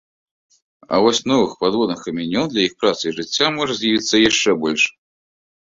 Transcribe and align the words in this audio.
А 0.95 1.01
вось 1.07 1.19
новых 1.33 1.51
падводных 1.61 1.99
камянёў 2.07 2.45
для 2.55 2.61
іх 2.71 2.75
працы 2.81 3.03
і 3.07 3.15
жыцця 3.19 3.47
можа 3.61 3.73
з'явіцца 3.83 4.15
яшчэ 4.29 4.59
больш. 4.67 4.83